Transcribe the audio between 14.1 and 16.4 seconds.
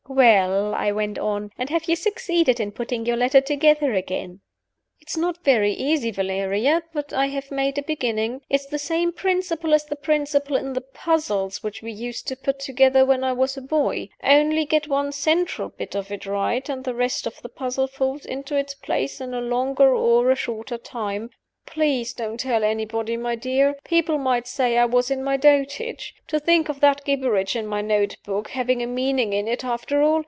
Only get one central bit of it